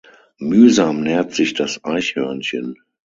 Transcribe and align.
Mühsam 0.39 1.01
nährt 1.03 1.35
sich 1.35 1.53
das 1.53 1.83
Eichhörnchen. 1.83 2.75